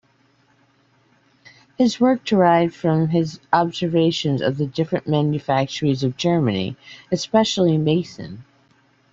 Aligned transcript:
This 1.77 1.99
work 1.99 2.23
derived 2.25 2.73
from 2.73 3.09
his 3.09 3.39
observations 3.53 4.41
of 4.41 4.57
the 4.57 4.65
different 4.65 5.07
manufacturies 5.07 6.03
of 6.03 6.17
Germany, 6.17 6.75
especially 7.11 7.77
Meissen. 7.77 8.43